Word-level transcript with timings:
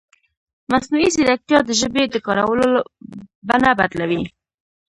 مصنوعي 0.71 1.09
ځیرکتیا 1.15 1.59
د 1.65 1.69
ژبې 1.79 2.03
د 2.09 2.15
کارولو 2.25 2.69
بڼه 3.47 3.71
بدلوي. 3.79 4.21